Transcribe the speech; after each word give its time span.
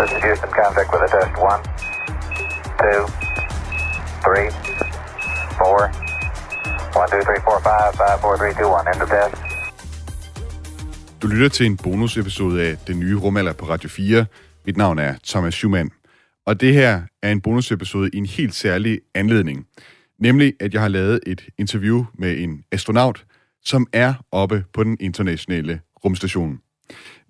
This 0.00 0.12
is 0.16 0.22
Houston, 0.24 0.50
contact 0.62 0.88
with 0.92 1.02
a 1.06 1.10
test. 1.14 1.32
One, 1.50 1.62
two, 2.82 3.02
three, 4.24 4.48
four. 5.60 5.78
One, 7.00 7.08
two, 7.12 7.22
three, 7.28 7.40
four, 7.46 7.58
five, 7.70 7.90
five, 8.02 8.16
four, 8.24 8.34
three, 8.40 8.54
two, 8.58 8.68
one. 8.76 8.84
End 8.92 9.02
of 9.02 9.08
test. 9.08 9.34
Du 11.22 11.26
lytter 11.26 11.48
til 11.48 11.66
en 11.66 11.76
bonusepisode 11.76 12.62
af 12.62 12.76
Den 12.86 13.00
Nye 13.00 13.16
Rumalder 13.16 13.52
på 13.52 13.66
Radio 13.68 13.88
4. 13.88 14.26
Mit 14.66 14.76
navn 14.76 14.98
er 14.98 15.14
Thomas 15.26 15.54
Schumann. 15.54 15.90
Og 16.46 16.60
det 16.60 16.74
her 16.74 17.02
er 17.22 17.32
en 17.32 17.40
bonusepisode 17.40 18.10
i 18.12 18.16
en 18.16 18.26
helt 18.26 18.54
særlig 18.54 19.00
anledning. 19.14 19.66
Nemlig, 20.18 20.54
at 20.60 20.74
jeg 20.74 20.82
har 20.82 20.88
lavet 20.88 21.20
et 21.26 21.42
interview 21.58 22.04
med 22.18 22.38
en 22.38 22.64
astronaut, 22.72 23.24
som 23.64 23.86
er 23.92 24.14
oppe 24.32 24.64
på 24.72 24.84
den 24.84 24.96
internationale 25.00 25.80
rumstation. 26.04 26.60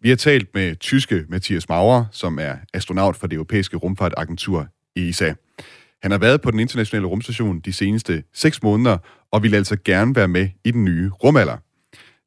Vi 0.02 0.08
har 0.08 0.16
talt 0.16 0.54
med 0.54 0.76
tyske 0.76 1.24
Mathias 1.28 1.68
Maurer, 1.68 2.04
som 2.12 2.38
er 2.38 2.56
astronaut 2.74 3.16
for 3.16 3.26
det 3.26 3.34
europæiske 3.34 3.76
rumfartagentur 3.76 4.66
ESA. 4.96 5.32
Han 6.02 6.10
har 6.10 6.18
været 6.18 6.40
på 6.40 6.50
den 6.50 6.60
internationale 6.60 7.06
rumstation 7.06 7.60
de 7.60 7.72
seneste 7.72 8.22
6 8.34 8.62
måneder, 8.62 8.98
og 9.32 9.42
vil 9.42 9.54
altså 9.54 9.76
gerne 9.84 10.16
være 10.16 10.28
med 10.28 10.48
i 10.64 10.70
den 10.70 10.84
nye 10.84 11.10
rumalder. 11.10 11.56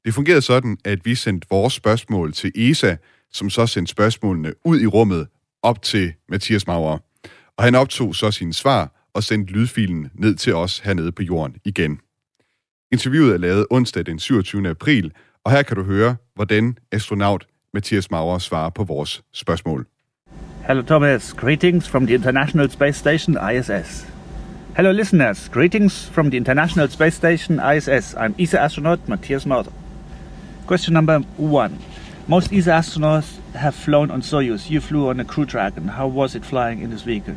Det 0.05 0.13
fungerede 0.13 0.41
sådan, 0.41 0.77
at 0.85 1.05
vi 1.05 1.16
sendte 1.16 1.48
vores 1.49 1.73
spørgsmål 1.73 2.34
til 2.34 2.52
ESA, 2.55 2.95
som 3.31 3.49
så 3.49 3.68
sendte 3.68 3.91
spørgsmålene 3.91 4.54
ud 4.65 4.81
i 4.81 4.88
rummet 4.88 5.27
op 5.63 5.81
til 5.81 6.13
Mathias 6.29 6.68
Maurer. 6.68 6.98
Og 7.57 7.63
han 7.63 7.76
optog 7.76 8.15
så 8.15 8.31
sine 8.31 8.54
svar 8.54 9.09
og 9.13 9.23
sendte 9.23 9.54
lydfilen 9.54 10.09
ned 10.13 10.35
til 10.35 10.55
os 10.55 10.79
hernede 10.79 11.12
på 11.12 11.23
jorden 11.23 11.55
igen. 11.65 11.99
Interviewet 12.91 13.34
er 13.34 13.38
lavet 13.38 13.65
onsdag 13.70 14.05
den 14.05 14.20
27. 14.20 14.70
april, 14.70 15.12
og 15.43 15.52
her 15.52 15.63
kan 15.63 15.77
du 15.77 15.83
høre, 15.83 16.15
hvordan 16.35 16.77
astronaut 16.91 17.47
Mathias 17.73 18.11
Maurer 18.11 18.39
svarer 18.39 18.70
på 18.70 18.84
vores 18.84 19.23
spørgsmål. 19.34 19.88
Hello, 20.67 20.81
Thomas. 20.81 21.34
Greetings 21.34 21.90
from 21.90 22.05
the 22.05 22.15
International 22.15 22.70
Space 22.70 22.99
Station, 22.99 23.37
ISS. 23.51 24.07
Hello, 24.76 24.91
listeners. 24.91 25.49
Greetings 25.49 26.09
from 26.09 26.29
the 26.29 26.37
International 26.37 26.90
Space 26.90 27.15
Station, 27.15 27.59
ISS. 27.76 28.13
I'm 28.13 28.34
ESA 28.40 28.57
astronaut 28.57 28.99
Matthias 29.07 29.45
Maurer. 29.45 29.71
Question 30.68 30.93
number 30.93 31.20
one. 31.37 31.77
Most 32.27 32.53
ESA 32.53 32.71
astronauts 32.71 33.37
have 33.55 33.75
flown 33.75 34.12
on 34.12 34.21
Soyuz. 34.21 34.70
You 34.70 34.81
flew 34.81 35.09
on 35.09 35.20
a 35.20 35.25
Crew 35.25 35.46
Dragon. 35.46 35.87
How 35.87 36.07
was 36.07 36.35
it 36.35 36.46
flying 36.46 36.81
in 36.84 36.90
this 36.90 37.01
vehicle? 37.01 37.35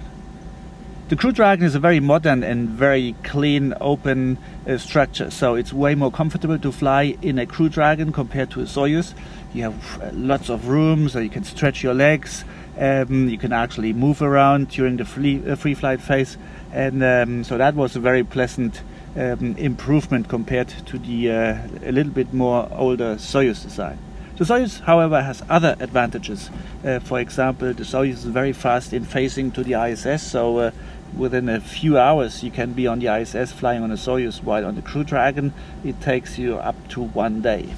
The 1.08 1.14
Crew 1.14 1.30
Dragon 1.30 1.64
is 1.64 1.76
a 1.76 1.78
very 1.78 2.00
modern 2.00 2.42
and 2.42 2.68
very 2.68 3.14
clean, 3.22 3.74
open 3.80 4.38
uh, 4.66 4.76
structure, 4.76 5.30
so 5.30 5.54
it's 5.54 5.72
way 5.72 5.94
more 5.94 6.10
comfortable 6.10 6.58
to 6.58 6.72
fly 6.72 7.16
in 7.22 7.38
a 7.38 7.46
Crew 7.46 7.68
Dragon 7.68 8.10
compared 8.10 8.50
to 8.50 8.60
a 8.60 8.64
Soyuz. 8.64 9.14
You 9.54 9.62
have 9.62 10.02
uh, 10.02 10.10
lots 10.12 10.48
of 10.48 10.66
room, 10.66 11.08
so 11.08 11.20
you 11.20 11.30
can 11.30 11.44
stretch 11.44 11.80
your 11.84 11.94
legs. 11.94 12.44
Um, 12.76 13.28
you 13.28 13.38
can 13.38 13.52
actually 13.52 13.92
move 13.92 14.20
around 14.20 14.70
during 14.70 14.96
the 14.96 15.04
free, 15.04 15.48
uh, 15.48 15.54
free 15.54 15.74
flight 15.74 16.00
phase, 16.00 16.38
and 16.72 17.04
um, 17.04 17.44
so 17.44 17.56
that 17.56 17.76
was 17.76 17.94
a 17.94 18.00
very 18.00 18.24
pleasant 18.24 18.82
um, 19.14 19.54
improvement 19.58 20.28
compared 20.28 20.70
to 20.86 20.98
the 20.98 21.30
uh, 21.30 21.58
a 21.84 21.92
little 21.92 22.12
bit 22.12 22.34
more 22.34 22.68
older 22.72 23.14
Soyuz 23.14 23.62
design. 23.62 24.00
The 24.36 24.44
Soyuz, 24.44 24.80
however, 24.80 25.22
has 25.22 25.42
other 25.48 25.76
advantages. 25.80 26.50
Uh, 26.84 26.98
for 26.98 27.18
example, 27.20 27.72
the 27.72 27.84
Soyuz 27.84 28.12
is 28.12 28.24
very 28.24 28.52
fast 28.52 28.92
in 28.92 29.06
phasing 29.06 29.54
to 29.54 29.64
the 29.64 29.82
ISS, 29.82 30.22
so 30.22 30.58
uh, 30.58 30.70
within 31.16 31.48
a 31.48 31.60
few 31.60 31.98
hours 31.98 32.42
you 32.42 32.50
can 32.50 32.72
be 32.72 32.86
on 32.86 32.98
the 32.98 33.08
ISS 33.08 33.52
flying 33.52 33.82
on 33.82 33.90
a 33.90 33.96
Soyuz, 33.96 34.42
while 34.42 34.64
on 34.64 34.74
the 34.74 34.82
Crew 34.82 35.04
Dragon 35.04 35.52
it 35.84 36.00
takes 36.00 36.38
you 36.38 36.56
up 36.56 36.76
to 36.88 37.02
one 37.02 37.42
day. 37.42 37.68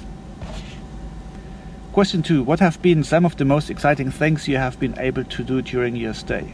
Question 1.91 2.21
two 2.21 2.43
What 2.43 2.59
have 2.59 2.81
been 2.81 3.03
some 3.03 3.25
of 3.25 3.37
the 3.37 3.45
most 3.45 3.69
exciting 3.69 4.11
things 4.11 4.47
you 4.47 4.57
have 4.57 4.79
been 4.79 4.97
able 4.99 5.23
to 5.23 5.43
do 5.43 5.61
during 5.61 5.95
your 5.95 6.13
stay? 6.13 6.53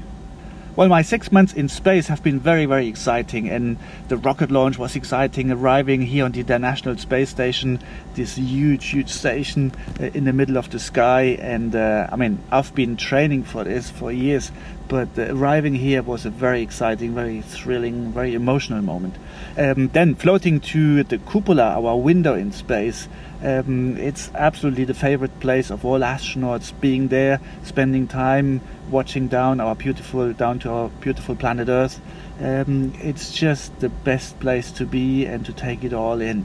Well, 0.76 0.90
my 0.90 1.04
six 1.04 1.31
months 1.31 1.54
in 1.54 1.70
space 1.70 2.08
have 2.08 2.22
been 2.22 2.38
very, 2.38 2.66
very 2.66 2.88
exciting, 2.88 3.50
and 3.50 3.78
the 4.09 4.18
rocket 4.18 4.52
launch 4.52 4.78
was 4.78 4.97
exciting. 4.97 5.50
Arriving 5.50 6.02
here 6.02 6.25
on 6.25 6.34
the 6.34 6.41
International 6.41 6.97
Space 6.97 7.30
Station, 7.30 7.80
this 8.16 8.36
huge, 8.36 8.88
huge 8.88 9.08
station 9.08 9.72
uh, 10.02 10.08
in 10.08 10.25
the 10.25 10.34
middle 10.34 10.58
of 10.58 10.69
the 10.72 10.80
sky, 10.80 11.38
and 11.40 11.74
uh, 11.78 12.08
I 12.12 12.18
mean, 12.18 12.40
I've 12.52 12.75
been 12.75 12.97
training 12.97 13.44
for 13.44 13.64
this 13.64 13.90
for 13.90 14.12
years, 14.12 14.52
but 14.90 15.08
uh, 15.18 15.34
arriving 15.34 15.75
here 15.75 16.03
was 16.03 16.25
a 16.25 16.30
very 16.30 16.62
exciting, 16.62 17.16
very 17.16 17.40
thrilling, 17.40 18.12
very 18.12 18.34
emotional 18.34 18.81
moment. 18.81 19.16
Um, 19.58 19.88
then 19.94 20.14
floating 20.14 20.59
to 20.59 21.03
the 21.03 21.19
cupola, 21.19 21.81
our 21.81 21.96
window 21.96 22.34
in 22.34 22.52
space, 22.52 23.08
um, 23.45 23.97
it's 23.97 24.31
absolutely 24.33 24.85
the 24.85 24.95
favorite 24.95 25.39
place 25.39 25.69
of 25.69 25.85
all 25.85 26.00
astronauts. 26.00 26.73
Being 26.81 27.09
there, 27.09 27.39
spending 27.63 28.07
time 28.07 28.59
watching 28.89 29.28
down 29.28 29.59
our 29.59 29.75
beautiful, 29.75 30.33
down 30.33 30.57
to 30.59 30.72
our 30.72 30.89
beautiful 30.89 31.35
planet 31.35 31.69
Earth. 31.69 32.01
Um, 32.39 32.94
it's 32.97 33.31
just 33.31 33.79
the 33.79 33.89
best 33.89 34.39
place 34.39 34.72
to 34.72 34.85
be 34.85 35.25
and 35.25 35.45
to 35.45 35.53
take 35.53 35.84
it 35.84 35.94
all 35.94 36.22
in. 36.22 36.44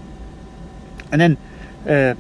And 1.11 1.21
then 1.21 1.39
uh, 1.89 2.15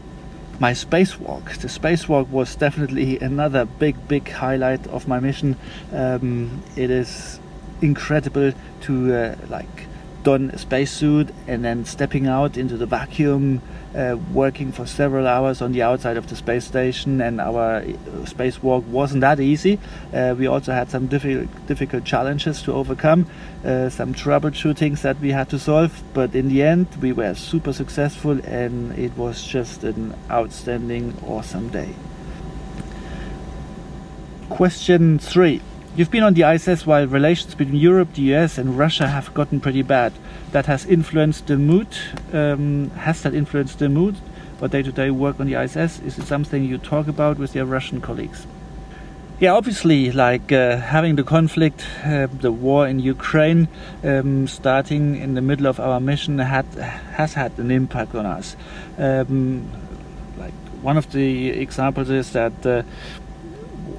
my 0.58 0.72
spacewalk. 0.72 1.58
The 1.58 1.69
spacewalk 1.69 2.28
was 2.28 2.56
definitely 2.56 3.19
another 3.19 3.66
big, 3.66 4.08
big 4.08 4.30
highlight 4.30 4.86
of 4.86 5.06
my 5.06 5.20
mission. 5.20 5.56
Um, 5.92 6.62
it 6.76 6.90
is 6.90 7.38
incredible 7.82 8.52
to 8.82 9.14
uh, 9.14 9.36
like 9.48 9.86
don 10.22 10.50
a 10.50 10.58
spacesuit 10.58 11.31
and 11.47 11.64
then 11.64 11.84
stepping 11.84 12.26
out 12.26 12.56
into 12.56 12.76
the 12.76 12.86
vacuum, 12.86 13.62
uh, 13.94 14.16
working 14.32 14.72
for 14.72 14.86
several 14.86 15.26
hours 15.26 15.62
on 15.62 15.72
the 15.72 15.82
outside 15.82 16.16
of 16.16 16.28
the 16.28 16.36
space 16.36 16.64
station. 16.64 17.20
And 17.20 17.41
our 17.41 17.76
uh, 17.76 17.82
spacewalk 18.25 18.84
wasn't 18.84 19.22
that 19.22 19.41
easy. 19.41 19.78
Uh, 20.12 20.34
we 20.38 20.47
also 20.47 20.72
had 20.72 20.91
some 20.91 21.06
difficult, 21.06 21.48
difficult 21.66 22.04
challenges 22.04 22.62
to 22.62 22.72
overcome, 22.72 23.26
uh, 23.64 23.88
some 23.88 24.14
troubleshootings 24.14 25.03
that 25.03 25.19
we 25.20 25.31
had 25.31 25.48
to 25.50 25.58
solve. 25.58 26.03
But 26.12 26.34
in 26.34 26.48
the 26.48 26.62
end, 26.62 26.88
we 27.00 27.12
were 27.12 27.34
super 27.34 27.72
successful, 27.72 28.41
and 28.44 28.98
it 28.98 29.16
was 29.16 29.42
just 29.42 29.84
an 29.84 30.14
outstanding, 30.31 31.16
awesome 31.26 31.69
day. 31.69 31.94
Question 34.48 35.19
three. 35.19 35.62
You've 36.00 36.11
been 36.11 36.22
on 36.22 36.33
the 36.33 36.50
ISS 36.50 36.87
while 36.87 37.06
relations 37.06 37.55
between 37.55 37.77
Europe, 37.77 38.15
the 38.15 38.34
US, 38.34 38.56
and 38.56 38.78
Russia 38.78 39.06
have 39.06 39.34
gotten 39.34 39.61
pretty 39.61 39.83
bad. 39.83 40.15
That 40.53 40.65
has 40.65 40.87
influenced 40.87 41.47
the 41.47 41.59
mood. 41.59 41.88
Um, 42.33 42.88
has 42.93 43.21
that 43.21 43.34
influenced 43.34 43.81
the 43.81 43.91
mood 43.91 44.16
or 44.62 44.69
day 44.69 44.83
to 44.83 44.93
day 44.93 45.11
work 45.11 45.38
on 45.41 45.47
the 45.47 45.62
ISS? 45.62 46.00
Is 46.00 46.19
it 46.19 46.27
something 46.27 46.65
you 46.65 46.78
talk 46.78 47.06
about 47.06 47.37
with 47.37 47.55
your 47.55 47.66
Russian 47.66 48.00
colleagues? 48.00 48.47
Yeah, 49.41 49.53
obviously, 49.53 50.11
like 50.11 50.50
uh, 50.50 50.78
having 50.78 51.16
the 51.16 51.22
conflict, 51.22 51.84
uh, 52.03 52.28
the 52.32 52.50
war 52.50 52.88
in 52.88 52.99
Ukraine, 53.00 53.69
um, 54.03 54.47
starting 54.47 55.17
in 55.17 55.34
the 55.34 55.43
middle 55.43 55.67
of 55.67 55.78
our 55.78 56.00
mission, 56.00 56.38
had 56.38 56.65
has 57.12 57.34
had 57.34 57.59
an 57.59 57.71
impact 57.71 58.15
on 58.15 58.25
us. 58.25 58.56
Um, 58.97 59.71
like 60.38 60.55
one 60.81 60.97
of 60.97 61.12
the 61.12 61.50
examples 61.50 62.09
is 62.09 62.32
that 62.32 62.65
uh, 62.65 62.84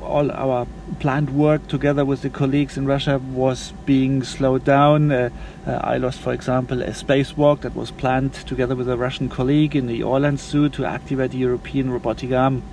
all 0.02 0.32
our 0.32 0.68
planned 1.00 1.30
work 1.30 1.68
together 1.68 2.04
with 2.04 2.22
the 2.22 2.30
colleagues 2.30 2.78
in 2.78 2.86
Russia 2.86 3.20
was 3.20 3.74
being 3.86 4.24
slowed 4.24 4.64
down. 4.64 5.12
Uh, 5.12 5.30
uh, 5.66 5.80
I 5.84 5.98
lost, 5.98 6.20
for 6.20 6.34
example, 6.34 6.82
a 6.82 6.90
spacewalk 6.90 7.62
that 7.62 7.76
was 7.76 7.92
planned 7.92 8.34
together 8.34 8.76
with 8.76 8.90
a 8.90 8.98
Russian 8.98 9.30
colleague 9.30 9.76
in 9.76 9.88
the 9.88 10.04
Orlan 10.04 10.38
Zoo 10.38 10.70
to 10.70 10.86
activate 10.86 11.32
the 11.32 11.38
European 11.38 11.90
robotic 11.92 12.32
arm. 12.32 12.64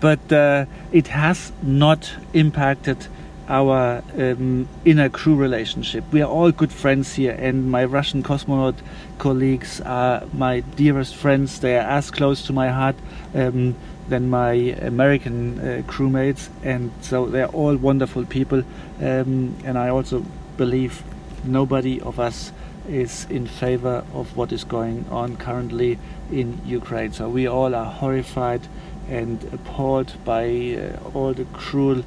But 0.00 0.32
uh, 0.32 0.66
it 0.90 1.08
has 1.08 1.52
not 1.62 2.14
impacted 2.32 3.06
our 3.52 4.02
um, 4.16 4.66
inner 4.86 5.10
crew 5.10 5.36
relationship. 5.36 6.04
We 6.10 6.22
are 6.22 6.30
all 6.30 6.50
good 6.52 6.72
friends 6.72 7.14
here, 7.14 7.36
and 7.38 7.70
my 7.70 7.84
Russian 7.84 8.22
cosmonaut 8.22 8.76
colleagues 9.18 9.78
are 9.82 10.24
my 10.32 10.60
dearest 10.60 11.14
friends. 11.14 11.60
They 11.60 11.76
are 11.76 11.86
as 11.98 12.10
close 12.10 12.46
to 12.46 12.54
my 12.54 12.70
heart 12.70 12.96
um, 13.34 13.76
than 14.08 14.30
my 14.30 14.52
American 14.92 15.58
uh, 15.58 15.82
crewmates, 15.86 16.48
and 16.64 16.92
so 17.02 17.26
they're 17.26 17.48
all 17.48 17.76
wonderful 17.76 18.24
people. 18.24 18.64
Um, 19.00 19.54
and 19.64 19.76
I 19.76 19.90
also 19.90 20.24
believe 20.56 21.02
nobody 21.44 22.00
of 22.00 22.18
us 22.18 22.52
is 22.88 23.26
in 23.28 23.46
favor 23.46 24.02
of 24.14 24.34
what 24.34 24.50
is 24.50 24.64
going 24.64 25.04
on 25.10 25.36
currently 25.36 25.98
in 26.30 26.58
Ukraine. 26.64 27.12
So 27.12 27.28
we 27.28 27.46
all 27.46 27.74
are 27.74 27.84
horrified 27.84 28.66
and 29.10 29.44
appalled 29.52 30.14
by 30.24 30.44
uh, 30.46 31.10
all 31.12 31.34
the 31.34 31.44
cruel 31.52 32.02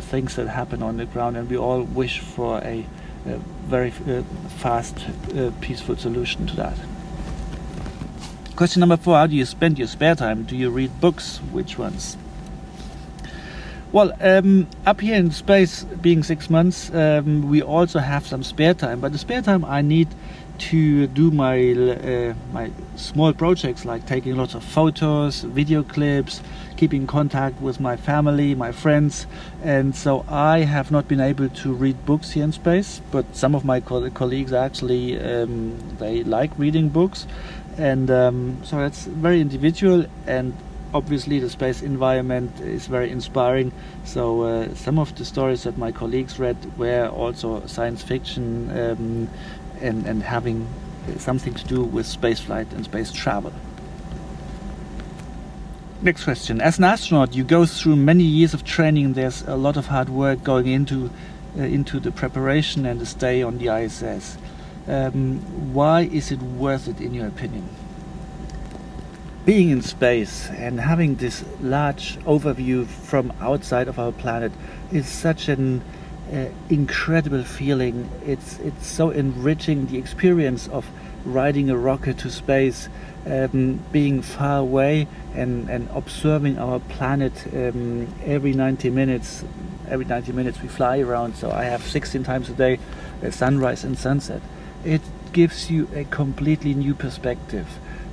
things 0.00 0.36
that 0.36 0.48
happen 0.48 0.82
on 0.82 0.96
the 0.96 1.06
ground, 1.06 1.36
and 1.36 1.48
we 1.48 1.56
all 1.56 1.82
wish 1.82 2.20
for 2.20 2.58
a, 2.58 2.84
a 3.26 3.36
very 3.66 3.92
uh, 4.08 4.22
fast, 4.58 5.06
uh, 5.36 5.50
peaceful 5.60 5.96
solution 5.96 6.46
to 6.46 6.56
that. 6.56 6.78
Question 8.56 8.80
number 8.80 8.96
four 8.96 9.16
How 9.16 9.26
do 9.26 9.34
you 9.34 9.44
spend 9.44 9.78
your 9.78 9.88
spare 9.88 10.14
time? 10.14 10.44
Do 10.44 10.56
you 10.56 10.70
read 10.70 11.00
books? 11.00 11.38
Which 11.52 11.78
ones? 11.78 12.16
Well, 13.92 14.12
um, 14.22 14.68
up 14.86 15.02
here 15.02 15.16
in 15.16 15.30
space, 15.32 15.84
being 15.84 16.22
six 16.22 16.48
months, 16.48 16.90
um, 16.94 17.50
we 17.50 17.60
also 17.60 17.98
have 17.98 18.26
some 18.26 18.42
spare 18.42 18.72
time. 18.72 19.00
But 19.00 19.12
the 19.12 19.18
spare 19.18 19.42
time 19.42 19.66
I 19.66 19.82
need 19.82 20.08
to 20.70 21.06
do 21.08 21.30
my 21.30 21.72
uh, 21.72 22.34
my 22.52 22.70
small 22.96 23.32
projects 23.32 23.84
like 23.84 24.06
taking 24.06 24.36
lots 24.36 24.54
of 24.54 24.62
photos, 24.62 25.42
video 25.42 25.82
clips, 25.82 26.40
keeping 26.76 27.06
contact 27.06 27.60
with 27.60 27.80
my 27.80 27.96
family, 27.96 28.54
my 28.54 28.70
friends, 28.70 29.26
and 29.64 29.94
so 29.94 30.24
I 30.28 30.60
have 30.60 30.90
not 30.90 31.08
been 31.08 31.20
able 31.20 31.48
to 31.48 31.72
read 31.72 32.06
books 32.06 32.30
here 32.30 32.44
in 32.44 32.52
space. 32.52 33.00
But 33.10 33.24
some 33.34 33.56
of 33.56 33.64
my 33.64 33.80
co- 33.80 34.08
colleagues 34.10 34.52
actually 34.52 35.18
um, 35.20 35.78
they 35.98 36.22
like 36.22 36.56
reading 36.58 36.90
books, 36.90 37.26
and 37.76 38.08
um, 38.10 38.60
so 38.62 38.76
that's 38.76 39.06
very 39.06 39.40
individual 39.40 40.06
and 40.26 40.54
obviously 40.94 41.40
the 41.40 41.48
space 41.48 41.80
environment 41.80 42.60
is 42.60 42.86
very 42.86 43.10
inspiring 43.10 43.72
so 44.04 44.42
uh, 44.42 44.74
some 44.74 44.98
of 44.98 45.14
the 45.16 45.24
stories 45.24 45.62
that 45.62 45.78
my 45.78 45.90
colleagues 45.90 46.38
read 46.38 46.56
were 46.76 47.08
also 47.08 47.66
science 47.66 48.02
fiction 48.02 48.70
um, 48.78 49.28
and, 49.82 50.06
and 50.06 50.22
having 50.22 50.66
something 51.18 51.54
to 51.54 51.64
do 51.66 51.82
with 51.82 52.06
spaceflight 52.06 52.72
and 52.72 52.84
space 52.84 53.12
travel. 53.12 53.52
Next 56.00 56.24
question. 56.24 56.60
As 56.60 56.78
an 56.78 56.84
astronaut 56.84 57.34
you 57.34 57.44
go 57.44 57.66
through 57.66 57.96
many 57.96 58.24
years 58.24 58.54
of 58.54 58.64
training. 58.64 59.12
There's 59.12 59.42
a 59.42 59.56
lot 59.56 59.76
of 59.76 59.86
hard 59.86 60.08
work 60.08 60.42
going 60.42 60.66
into 60.66 61.10
uh, 61.56 61.62
into 61.62 62.00
the 62.00 62.10
preparation 62.10 62.86
and 62.86 63.00
the 63.00 63.06
stay 63.06 63.42
on 63.42 63.58
the 63.58 63.68
ISS 63.68 64.38
um, 64.88 65.38
why 65.72 66.02
is 66.02 66.32
it 66.32 66.40
worth 66.40 66.88
it 66.88 67.00
in 67.00 67.14
your 67.14 67.26
opinion? 67.26 67.68
Being 69.44 69.70
in 69.70 69.82
space 69.82 70.48
and 70.50 70.80
having 70.80 71.16
this 71.16 71.44
large 71.60 72.18
overview 72.20 72.86
from 72.86 73.32
outside 73.40 73.88
of 73.88 73.98
our 73.98 74.12
planet 74.12 74.52
is 74.92 75.08
such 75.08 75.48
an 75.48 75.82
uh, 76.32 76.46
incredible 76.70 77.44
feeling. 77.44 78.08
It's 78.26 78.58
it's 78.60 78.86
so 78.86 79.10
enriching 79.10 79.86
the 79.86 79.98
experience 79.98 80.68
of 80.68 80.86
riding 81.24 81.70
a 81.70 81.76
rocket 81.76 82.18
to 82.18 82.30
space, 82.30 82.88
um, 83.26 83.80
being 83.92 84.22
far 84.22 84.58
away 84.58 85.06
and, 85.34 85.68
and 85.68 85.88
observing 85.94 86.58
our 86.58 86.80
planet 86.80 87.32
um, 87.52 88.12
every 88.24 88.52
90 88.52 88.90
minutes. 88.90 89.44
Every 89.88 90.06
90 90.06 90.32
minutes 90.32 90.62
we 90.62 90.68
fly 90.68 91.00
around, 91.00 91.36
so 91.36 91.50
I 91.50 91.64
have 91.64 91.82
16 91.82 92.24
times 92.24 92.48
a 92.48 92.54
day, 92.54 92.78
uh, 93.22 93.30
sunrise 93.30 93.84
and 93.84 93.98
sunset. 93.98 94.40
It 94.84 95.02
gives 95.32 95.70
you 95.70 95.88
a 95.94 96.04
completely 96.04 96.72
new 96.72 96.94
perspective. 96.94 97.66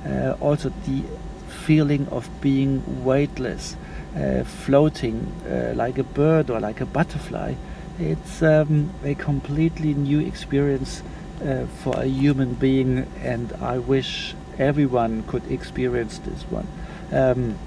Uh, 0.06 0.36
also 0.40 0.72
the 0.86 1.02
feeling 1.48 2.06
of 2.08 2.28
being 2.40 3.04
weightless, 3.04 3.76
uh, 4.14 4.44
floating 4.44 5.32
uh, 5.48 5.72
like 5.74 5.96
a 5.98 6.04
bird 6.04 6.50
or 6.50 6.60
like 6.60 6.80
a 6.80 6.86
butterfly. 6.86 7.54
It's 8.00 8.42
um, 8.42 8.94
a 9.04 9.14
completely 9.14 9.92
new 9.92 10.20
experience 10.20 11.02
uh, 11.44 11.66
for 11.82 12.00
a 12.00 12.06
human 12.06 12.54
being, 12.54 13.06
and 13.22 13.52
I 13.60 13.76
wish 13.76 14.34
everyone 14.58 15.24
could 15.24 15.46
experience 15.52 16.16
this 16.16 16.42
one. 16.44 16.66
Um, 17.12 17.58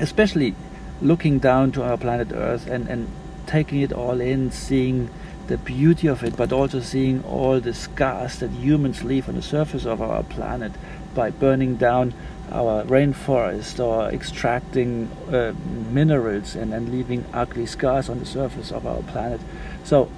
especially 0.00 0.56
looking 1.00 1.38
down 1.38 1.70
to 1.72 1.84
our 1.84 1.96
planet 1.96 2.32
Earth 2.32 2.66
and, 2.66 2.88
and 2.88 3.08
taking 3.46 3.80
it 3.80 3.92
all 3.92 4.20
in, 4.20 4.50
seeing 4.50 5.08
the 5.50 5.58
beauty 5.58 6.06
of 6.06 6.22
it, 6.22 6.36
but 6.36 6.52
also 6.52 6.80
seeing 6.80 7.24
all 7.24 7.58
the 7.58 7.74
scars 7.74 8.38
that 8.38 8.50
humans 8.52 9.02
leave 9.02 9.28
on 9.28 9.34
the 9.34 9.42
surface 9.42 9.84
of 9.84 10.00
our 10.00 10.22
planet 10.22 10.70
by 11.12 11.28
burning 11.28 11.74
down 11.74 12.14
our 12.52 12.84
rainforest 12.84 13.84
or 13.84 14.08
extracting 14.10 15.10
uh, 15.28 15.52
minerals 15.90 16.54
and, 16.54 16.72
and 16.72 16.88
leaving 16.88 17.24
ugly 17.32 17.66
scars 17.66 18.08
on 18.08 18.20
the 18.20 18.26
surface 18.26 18.70
of 18.70 18.86
our 18.86 19.02
planet. 19.02 19.40
So 19.82 20.08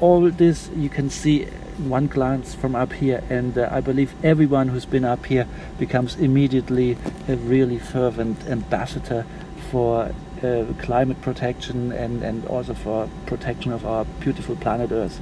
all 0.00 0.28
this 0.28 0.68
you 0.74 0.88
can 0.88 1.08
see 1.08 1.44
one 1.78 2.08
glance 2.08 2.54
from 2.54 2.74
up 2.74 2.92
here 2.92 3.22
and 3.30 3.56
uh, 3.56 3.68
I 3.70 3.80
believe 3.80 4.12
everyone 4.24 4.68
who's 4.68 4.86
been 4.86 5.04
up 5.04 5.26
here 5.26 5.46
becomes 5.78 6.16
immediately 6.16 6.98
a 7.28 7.36
really 7.36 7.78
fervent 7.78 8.44
ambassador 8.46 9.24
for 9.70 10.12
uh, 10.44 10.64
climate 10.78 11.20
protection 11.22 11.92
and, 11.92 12.22
and 12.22 12.46
also 12.46 12.74
for 12.74 13.08
protection 13.26 13.72
of 13.72 13.84
our 13.86 14.04
beautiful 14.20 14.56
planet 14.56 14.90
Earth. 14.92 15.20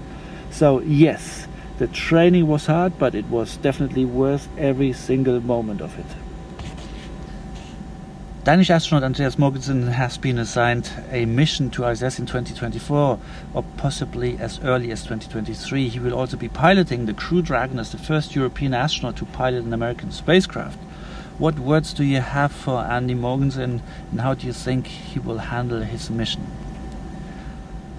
So 0.50 0.80
yes, 0.80 1.46
the 1.78 1.86
training 1.86 2.46
was 2.46 2.66
hard, 2.66 2.98
but 2.98 3.14
it 3.14 3.26
was 3.26 3.56
definitely 3.56 4.04
worth 4.04 4.48
every 4.58 4.92
single 4.92 5.40
moment 5.40 5.80
of 5.80 5.98
it. 5.98 6.06
Danish 8.48 8.70
astronaut 8.70 9.04
Andreas 9.04 9.36
Mogensen 9.36 9.92
has 9.92 10.16
been 10.16 10.38
assigned 10.38 10.90
a 11.10 11.26
mission 11.26 11.68
to 11.70 11.84
ISS 11.86 12.18
in 12.18 12.24
2024 12.24 13.20
or 13.52 13.62
possibly 13.76 14.38
as 14.38 14.58
early 14.60 14.90
as 14.90 15.02
2023. 15.02 15.88
He 15.88 15.98
will 16.00 16.14
also 16.14 16.38
be 16.38 16.48
piloting 16.48 17.04
the 17.04 17.12
Crew 17.12 17.42
Dragon 17.42 17.78
as 17.78 17.92
the 17.92 17.98
first 17.98 18.34
European 18.34 18.72
astronaut 18.72 19.16
to 19.16 19.26
pilot 19.26 19.64
an 19.64 19.74
American 19.74 20.10
spacecraft. 20.10 20.78
What 21.38 21.58
words 21.60 21.92
do 21.92 22.02
you 22.02 22.20
have 22.20 22.50
for 22.50 22.80
Andy 22.80 23.14
Mogensen 23.14 23.80
and 24.10 24.20
how 24.20 24.34
do 24.34 24.44
you 24.46 24.52
think 24.52 24.88
he 24.88 25.20
will 25.20 25.38
handle 25.38 25.82
his 25.82 26.10
mission? 26.10 26.44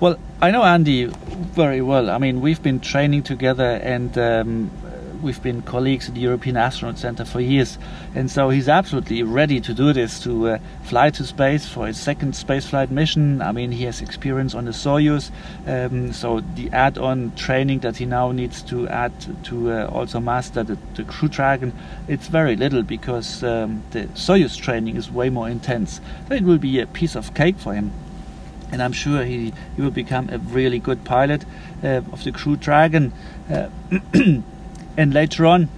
Well, 0.02 0.20
I 0.42 0.52
know 0.52 0.64
Andy 0.64 1.06
very 1.06 1.82
well. 1.82 2.10
I 2.10 2.18
mean, 2.18 2.42
we've 2.42 2.62
been 2.62 2.82
training 2.82 3.24
together 3.24 3.80
and 3.84 4.18
um, 4.18 4.72
we've 5.22 5.42
been 5.42 5.62
colleagues 5.62 6.10
at 6.10 6.16
the 6.16 6.22
European 6.22 6.58
Astronaut 6.58 6.98
Center 6.98 7.26
for 7.26 7.42
years, 7.42 7.78
and 8.16 8.30
so 8.30 8.50
he's 8.50 8.68
absolutely 8.70 9.24
ready 9.24 9.60
to 9.62 9.74
do 9.74 9.94
this 9.94 10.20
to 10.22 10.50
uh, 10.50 10.58
fly 10.84 11.10
to 11.12 11.24
space 11.24 11.68
for 11.68 11.88
his 11.88 12.00
second 12.00 12.34
spaceflight 12.34 12.90
mission. 12.92 13.42
I 13.42 13.52
mean, 13.52 13.72
he 13.72 13.84
has 13.86 14.02
experience 14.02 14.56
on 14.56 14.66
the 14.66 14.72
Soyuz, 14.72 15.32
um, 15.68 16.14
so 16.14 16.42
the 16.56 16.70
add-on 16.72 17.32
training 17.36 17.80
that 17.80 17.98
he 17.98 18.06
now 18.06 18.32
needs 18.32 18.62
to 18.64 18.88
add 18.88 19.12
to 19.46 19.72
uh, 19.72 19.88
also 19.88 20.20
master 20.20 20.64
the, 20.64 20.78
the, 20.96 21.04
Crew 21.04 21.30
Dragon, 21.30 21.74
it's 22.08 22.28
very 22.28 22.56
little 22.56 22.84
because 22.84 23.44
um, 23.44 23.84
the 23.92 24.04
Soyuz 24.16 24.58
training 24.58 24.96
is 24.96 25.12
way 25.12 25.30
more 25.30 25.50
intense. 25.50 26.02
So 26.28 26.36
it 26.36 26.44
will 26.44 26.58
be 26.58 26.80
a 26.80 26.88
piece 26.88 27.16
of 27.16 27.34
cake 27.34 27.58
for 27.58 27.74
him 27.74 27.92
and 28.72 28.82
I'm 28.82 28.92
sure 28.92 29.24
he, 29.24 29.54
he 29.76 29.82
will 29.82 29.92
become 29.92 30.30
a 30.30 30.38
really 30.38 30.80
good 30.80 31.04
pilot 31.04 31.46
uh, 31.84 32.02
of 32.12 32.24
the 32.24 32.32
Crew 32.32 32.56
Dragon. 32.56 33.14
Uh, 33.50 33.70
and 34.98 35.14
later 35.14 35.46
on 35.46 35.70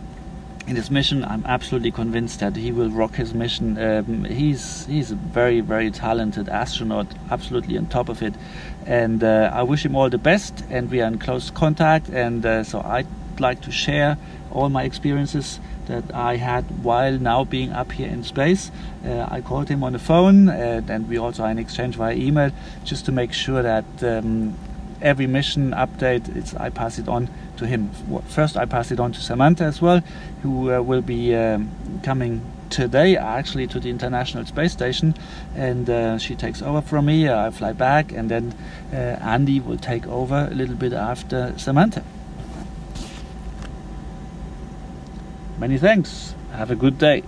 in 0.67 0.75
his 0.75 0.91
mission, 0.91 1.23
I'm 1.23 1.43
absolutely 1.45 1.91
convinced 1.91 2.39
that 2.39 2.55
he 2.55 2.71
will 2.71 2.89
rock 2.89 3.15
his 3.15 3.33
mission. 3.33 3.77
Um, 3.77 4.23
he's 4.25 4.85
he's 4.85 5.11
a 5.11 5.15
very 5.15 5.59
very 5.59 5.91
talented 5.91 6.47
astronaut, 6.49 7.07
absolutely 7.29 7.77
on 7.77 7.87
top 7.87 8.09
of 8.09 8.21
it, 8.21 8.33
and 8.85 9.23
uh, 9.23 9.51
I 9.53 9.63
wish 9.63 9.85
him 9.85 9.95
all 9.95 10.09
the 10.09 10.17
best. 10.17 10.63
And 10.69 10.89
we 10.89 11.01
are 11.01 11.07
in 11.07 11.19
close 11.19 11.49
contact, 11.49 12.09
and 12.09 12.45
uh, 12.45 12.63
so 12.63 12.81
I'd 12.81 13.07
like 13.39 13.61
to 13.61 13.71
share 13.71 14.17
all 14.51 14.69
my 14.69 14.83
experiences 14.83 15.59
that 15.87 16.13
I 16.13 16.37
had 16.37 16.63
while 16.83 17.17
now 17.17 17.43
being 17.43 17.71
up 17.71 17.91
here 17.91 18.07
in 18.07 18.23
space. 18.23 18.71
Uh, 19.05 19.27
I 19.29 19.41
called 19.41 19.67
him 19.69 19.83
on 19.83 19.93
the 19.93 19.99
phone, 19.99 20.47
uh, 20.47 20.81
and 20.87 21.09
we 21.09 21.17
also 21.17 21.43
had 21.43 21.51
an 21.51 21.59
exchange 21.59 21.95
via 21.95 22.15
email, 22.15 22.51
just 22.83 23.05
to 23.05 23.11
make 23.11 23.33
sure 23.33 23.61
that 23.61 23.85
um, 24.03 24.55
every 25.01 25.27
mission 25.27 25.71
update, 25.71 26.35
it's, 26.35 26.53
I 26.55 26.69
pass 26.69 26.99
it 26.99 27.07
on 27.07 27.29
to 27.57 27.65
him. 27.65 27.89
First, 28.27 28.57
I 28.57 28.65
pass 28.65 28.91
it 28.91 28.99
on 28.99 29.11
to 29.11 29.21
Samantha 29.21 29.63
as 29.63 29.81
well, 29.81 30.01
who 30.41 30.71
uh, 30.71 30.81
will 30.81 31.01
be 31.01 31.35
um, 31.35 31.71
coming 32.03 32.41
today 32.69 33.17
actually 33.17 33.67
to 33.67 33.79
the 33.79 33.89
International 33.89 34.45
Space 34.45 34.71
Station, 34.71 35.13
and 35.55 35.89
uh, 35.89 36.17
she 36.17 36.35
takes 36.35 36.61
over 36.61 36.81
from 36.81 37.05
me. 37.05 37.29
I 37.29 37.51
fly 37.51 37.73
back, 37.73 38.11
and 38.11 38.31
then 38.31 38.55
uh, 38.93 39.19
Andy 39.21 39.59
will 39.59 39.77
take 39.77 40.07
over 40.07 40.47
a 40.49 40.55
little 40.55 40.75
bit 40.75 40.93
after 40.93 41.53
Samantha. 41.57 42.03
Many 45.59 45.77
thanks. 45.77 46.33
Have 46.53 46.71
a 46.71 46.75
good 46.75 46.97
day. 46.97 47.23